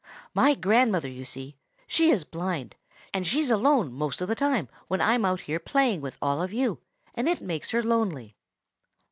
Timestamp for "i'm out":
4.99-5.41